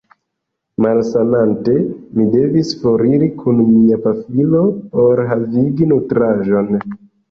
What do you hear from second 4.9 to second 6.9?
por havigi nutraĵon.